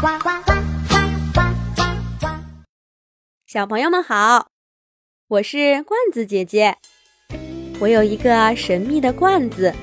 [0.00, 0.52] 呱呱呱
[0.88, 0.96] 呱
[1.34, 1.40] 呱
[1.74, 1.84] 呱
[2.20, 2.26] 呱！
[3.46, 4.48] 小朋友们好，
[5.28, 6.74] 我是罐子姐姐。
[7.78, 9.74] 我有一个神秘的罐子，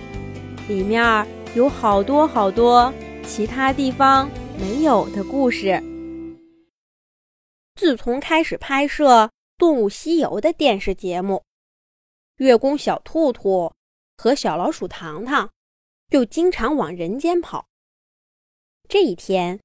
[0.67, 2.92] 里面有好多好多
[3.28, 4.28] 其他地方
[4.60, 5.79] 没有的故事。
[7.76, 9.26] 自从开始拍摄
[9.56, 11.44] 《动物西游》的电视节目，
[12.38, 13.72] 月宫小兔兔
[14.18, 15.52] 和小老鼠糖糖
[16.09, 17.68] 就经常往人间跑。
[18.90, 19.59] 这一天，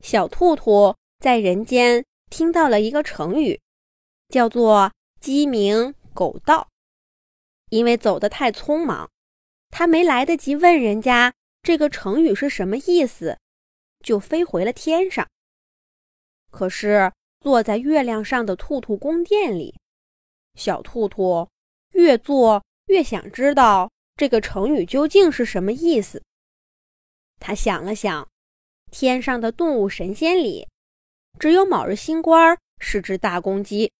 [0.00, 3.60] 小兔兔在人间听到了一个成语，
[4.28, 6.68] 叫做“鸡鸣狗盗”。
[7.68, 9.10] 因为走得太匆忙，
[9.68, 11.32] 他没来得及问人家
[11.62, 13.38] 这个成语是什么意思，
[14.02, 15.28] 就飞回了天上。
[16.50, 19.78] 可是坐在月亮上的兔兔宫殿里，
[20.54, 21.48] 小兔兔
[21.92, 26.22] 越坐越想知道这个成语究竟是什么意思。
[27.38, 28.26] 他想了想。
[28.90, 30.68] 天上的动物神仙里，
[31.38, 33.92] 只有卯日星官是只大公鸡，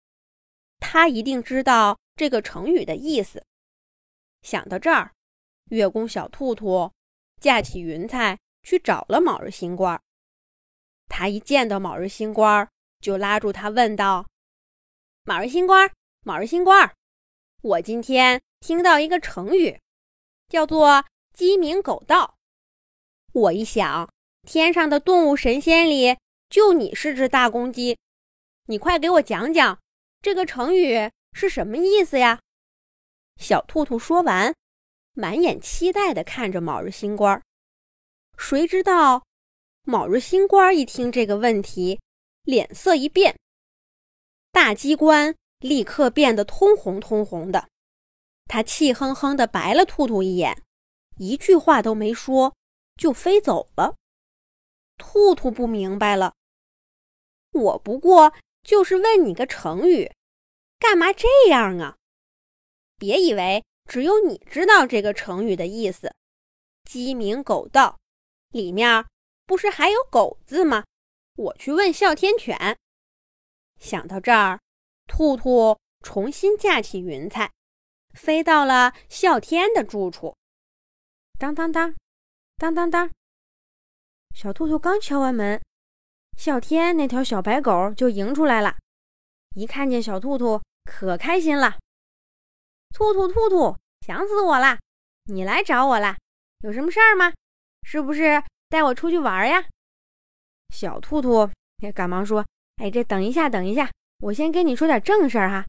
[0.79, 3.45] 他一定知道这个成语的意思。
[4.43, 5.13] 想到这儿，
[5.71, 6.91] 月宫小兔兔
[7.41, 10.01] 架起云彩去找了卯日星官。
[11.09, 12.69] 他一见到卯日星官，
[13.01, 14.27] 就拉住他问道
[15.25, 15.91] ：“卯日星官，
[16.25, 16.95] 卯日星官，
[17.63, 19.79] 我今天听到一个成语，
[20.49, 22.37] 叫做‘鸡鸣狗盗’。
[23.33, 24.09] 我一想。”
[24.43, 26.17] 天上的动物神仙里，
[26.49, 27.99] 就你是只大公鸡，
[28.67, 29.79] 你快给我讲讲
[30.21, 32.41] 这个成语是什么意思呀？
[33.37, 34.55] 小兔兔说完，
[35.13, 37.41] 满眼期待地看着卯日星官。
[38.37, 39.25] 谁知道，
[39.85, 42.01] 卯日星官一听这个问题，
[42.43, 43.39] 脸色一变，
[44.51, 47.69] 大鸡冠立刻变得通红通红的，
[48.47, 50.63] 他气哼哼地白了兔兔一眼，
[51.19, 52.55] 一句话都没说，
[52.97, 53.97] 就飞走了。
[55.01, 56.35] 兔兔不明白了，
[57.53, 60.13] 我不过就是问你个成语，
[60.79, 61.97] 干嘛这样啊？
[62.99, 66.15] 别以为只有你知道这个成语的意思
[66.85, 67.99] ，“鸡鸣狗盗”
[68.53, 69.07] 里面
[69.47, 70.85] 不是还有“狗”字吗？
[71.37, 72.79] 我去问哮天犬。
[73.79, 74.61] 想到这儿，
[75.07, 77.51] 兔兔重新架起云彩，
[78.13, 80.37] 飞到了哮天的住处。
[81.39, 81.97] 当当当，
[82.59, 83.11] 当当当。
[84.35, 85.61] 小兔兔刚敲完门，
[86.37, 88.77] 哮天那条小白狗就迎出来了。
[89.55, 91.79] 一看见小兔兔，可开心了。
[92.95, 93.77] 兔兔兔兔，
[94.07, 94.79] 想死我了！
[95.25, 96.17] 你来找我了，
[96.61, 97.33] 有什么事儿吗？
[97.83, 99.65] 是不是带我出去玩呀？
[100.75, 101.51] 小兔兔
[101.83, 102.45] 也赶忙说
[102.83, 103.91] ：“哎，这等一下，等一下，
[104.21, 105.67] 我先跟你说点正事儿哈。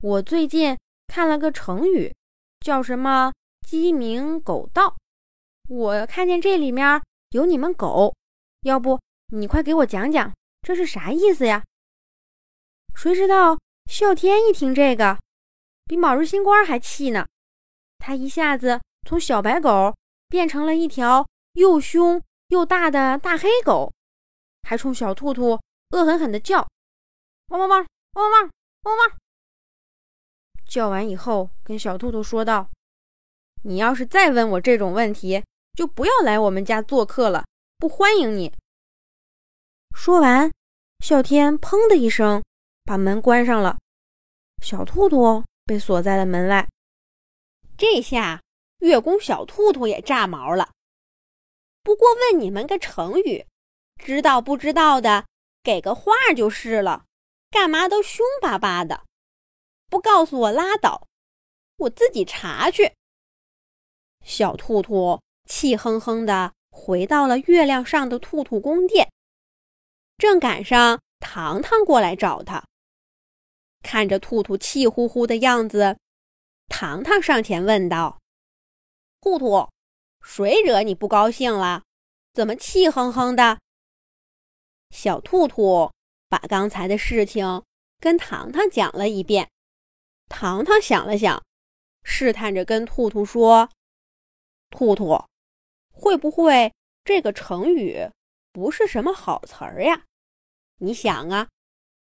[0.00, 2.12] 我最近看了个成语，
[2.60, 3.32] 叫什么
[3.68, 4.96] ‘鸡鸣狗盗’。
[5.68, 7.00] 我看见这里面……”
[7.34, 8.14] 有你们狗，
[8.60, 9.00] 要不
[9.32, 11.64] 你快给我讲讲这是啥意思呀？
[12.94, 13.58] 谁知道
[13.90, 15.18] 啸天一听这个，
[15.84, 17.26] 比卯日星官还气呢。
[17.98, 19.92] 他一下子从小白狗
[20.28, 23.92] 变成了一条又凶又大的大黑狗，
[24.62, 26.64] 还冲小兔兔恶狠狠地叫
[27.50, 28.50] ：“汪汪汪，汪汪汪，
[28.82, 29.18] 汪汪！”
[30.70, 32.70] 叫完以后，跟小兔兔说道
[33.66, 35.42] ：“你要是再问我这种问题。”
[35.74, 37.44] 就不要来我们家做客了，
[37.78, 38.52] 不欢迎你。
[39.94, 40.52] 说完，
[41.00, 42.42] 哮天砰的一声
[42.84, 43.78] 把门关上了，
[44.62, 46.68] 小兔兔被锁在了门外。
[47.76, 48.40] 这下
[48.78, 50.70] 月宫小兔兔也炸毛了。
[51.82, 53.44] 不过问你们个成语，
[53.96, 55.26] 知道不知道的，
[55.62, 57.04] 给个话就是了。
[57.50, 59.04] 干嘛都凶巴巴的，
[59.88, 61.06] 不告诉我拉倒，
[61.76, 62.94] 我自己查去。
[64.24, 65.20] 小兔兔。
[65.44, 69.10] 气哼哼地回到了月亮上的兔兔宫殿，
[70.18, 72.64] 正赶上糖糖过来找他。
[73.82, 75.98] 看着兔兔气呼呼的样子，
[76.68, 78.18] 糖糖上前问道
[79.20, 79.68] ：“兔兔，
[80.22, 81.82] 谁惹你不高兴了？
[82.32, 83.58] 怎么气哼哼的？”
[84.90, 85.92] 小兔兔
[86.28, 87.62] 把刚才的事情
[88.00, 89.50] 跟糖糖讲了一遍。
[90.28, 91.44] 糖糖想了想，
[92.02, 93.68] 试探着跟兔兔说
[94.70, 95.22] ：“兔兔。”
[95.94, 96.74] 会不会
[97.04, 98.10] 这个成语
[98.52, 100.04] 不是什么好词儿呀？
[100.78, 101.48] 你想啊，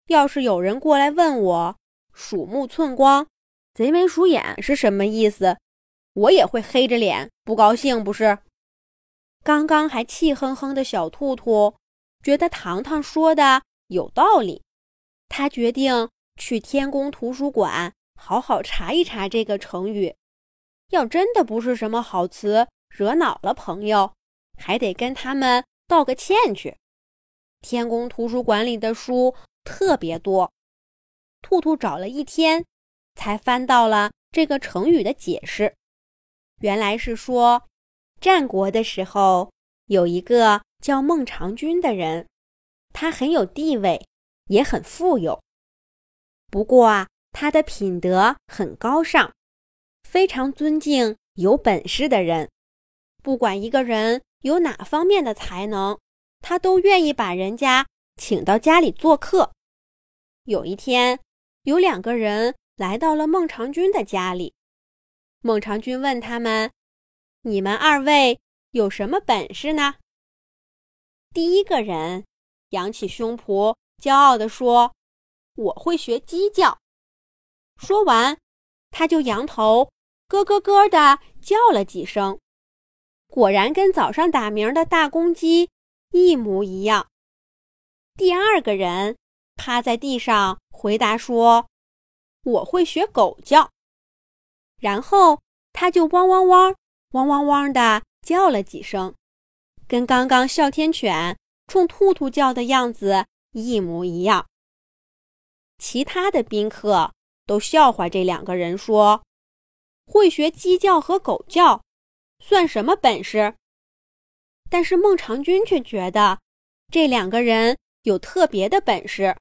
[0.07, 1.77] 要是有人过来问我
[2.13, 3.27] “鼠目寸光，
[3.73, 5.57] 贼眉鼠眼”是什么意思，
[6.13, 8.37] 我也会黑着脸不高兴，不是？
[9.43, 11.75] 刚刚还气哼哼的小兔兔
[12.23, 14.61] 觉得糖糖说的有道理，
[15.27, 20.15] 他决定去天宫图书馆好好查一查这个成语。
[20.89, 22.67] 要真的不是什么好词。
[22.99, 24.13] 惹恼了朋友，
[24.57, 26.75] 还得跟他们道个歉去。
[27.61, 30.51] 天宫图书馆里的书特别多，
[31.41, 32.65] 兔兔找了一天，
[33.15, 35.73] 才翻到了这个成语的解释。
[36.59, 37.63] 原来是说，
[38.19, 39.49] 战国的时候
[39.85, 42.27] 有一个叫孟尝君的人，
[42.93, 44.05] 他很有地位，
[44.47, 45.41] 也很富有。
[46.51, 49.31] 不过啊，他的品德很高尚，
[50.03, 52.49] 非常尊敬有本事的人。
[53.21, 55.99] 不管一个人有哪方面的才能，
[56.39, 57.85] 他都愿意把人家
[58.15, 59.51] 请到家里做客。
[60.43, 61.19] 有一天，
[61.63, 64.53] 有两个人来到了孟尝君的家里。
[65.41, 66.71] 孟尝君问他们
[67.43, 68.39] ：“你们二位
[68.71, 69.95] 有什么本事呢？”
[71.33, 72.25] 第一个人
[72.69, 74.93] 扬起胸脯，骄傲地说
[75.55, 76.79] ：“我会学鸡叫。”
[77.77, 78.37] 说完，
[78.89, 79.91] 他就扬头
[80.27, 82.39] 咯咯咯地叫了几声。
[83.29, 85.69] 果然跟早上打鸣的大公鸡
[86.11, 87.07] 一模一样。
[88.17, 89.15] 第二个人
[89.55, 91.67] 趴在地上回答说
[92.43, 93.69] ：“我会学狗叫。”
[94.81, 95.41] 然后
[95.71, 96.75] 他就汪汪汪、
[97.11, 99.13] 汪汪汪的叫了几声，
[99.87, 101.37] 跟刚刚哮天犬
[101.67, 104.47] 冲兔兔叫的样子一模一样。
[105.77, 107.13] 其他的宾客
[107.45, 109.23] 都笑话这两个人说
[110.07, 111.81] ：“会学鸡叫和狗叫。”
[112.39, 113.55] 算什么本事？
[114.69, 116.39] 但是孟尝君却觉得
[116.91, 119.35] 这两个人有特别的本事，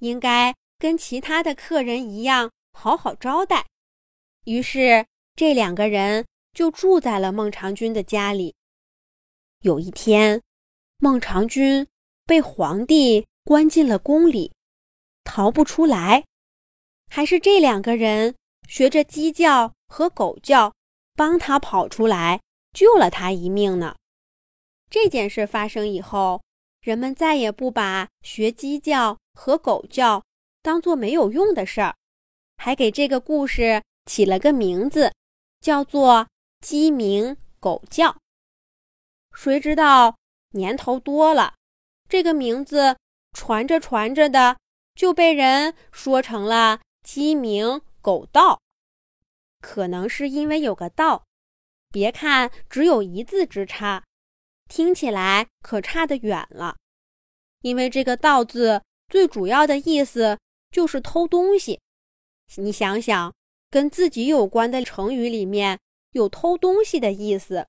[0.00, 3.66] 应该跟其他的客人一样好好招待。
[4.44, 8.54] 于是这两个人就住在了孟尝君的家里。
[9.62, 10.42] 有一天，
[10.98, 11.86] 孟尝君
[12.24, 14.52] 被皇帝关进了宫里，
[15.24, 16.24] 逃不出来，
[17.10, 18.36] 还是这两个人
[18.68, 20.75] 学着鸡叫和狗叫。
[21.16, 22.40] 帮他跑出来，
[22.72, 23.96] 救了他一命呢。
[24.90, 26.42] 这件事发生以后，
[26.80, 30.22] 人们再也不把学鸡叫和狗叫
[30.62, 31.96] 当做没有用的事儿，
[32.56, 35.12] 还给这个故事起了个名字，
[35.60, 36.28] 叫做
[36.60, 38.16] “鸡鸣狗叫”。
[39.34, 40.16] 谁知道
[40.50, 41.54] 年头多了，
[42.08, 42.96] 这个名字
[43.32, 44.56] 传着传着的，
[44.94, 48.60] 就被人说成了“鸡鸣狗盗”。
[49.66, 51.24] 可能是因为有个“道”，
[51.90, 54.04] 别看只有一字之差，
[54.68, 56.76] 听起来可差得远了。
[57.62, 60.38] 因为这个“盗”字最主要的意思
[60.70, 61.80] 就是偷东西。
[62.58, 63.34] 你想想，
[63.68, 65.80] 跟自己有关的成语里面
[66.12, 67.66] 有偷东西的意思，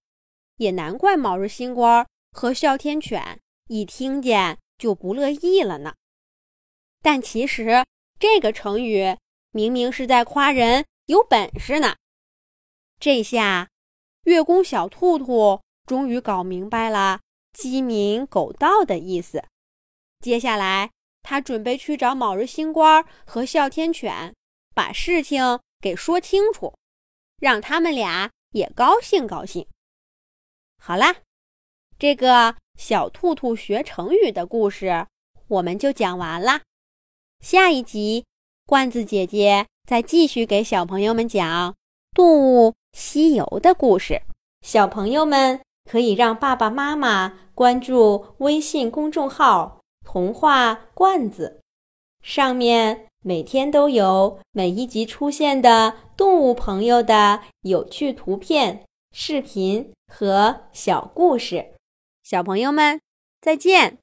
[0.57, 5.95] 也难怪卯日星官和哮天犬一听见就不乐意了呢。
[7.01, 7.83] 但其实
[8.19, 9.17] 这个成语
[9.49, 10.85] 明明是在夸人。
[11.07, 11.95] 有本事呢！
[12.99, 13.69] 这下，
[14.25, 17.21] 月宫小兔兔终于搞明白了
[17.53, 19.41] “鸡鸣狗盗”的意思。
[20.19, 20.91] 接下来，
[21.23, 24.35] 他准备去找卯日星官和哮天犬，
[24.75, 26.73] 把事情给说清楚，
[27.37, 29.65] 让他们俩也高兴高兴。
[30.77, 31.15] 好啦，
[31.97, 35.07] 这个小兔兔学成语的故事
[35.47, 36.63] 我们就讲完啦。
[37.39, 38.25] 下一集，
[38.65, 39.67] 罐子姐姐。
[39.87, 41.71] 再继续给小朋友们讲
[42.13, 44.21] 《动物西游》的故事。
[44.61, 51.61] 小朋友们可以让爸爸妈妈关注微信公众号“童话罐子”，
[52.21, 61.65] 上面每天都有每一集出现的动物朋友的有趣图片、视频和小故事。
[62.23, 62.99] 小朋友们，
[63.39, 63.95] 再见。